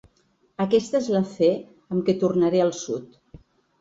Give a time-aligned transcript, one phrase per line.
[0.63, 1.49] Aquesta és la fe
[1.97, 3.41] amb què tornaré al sud.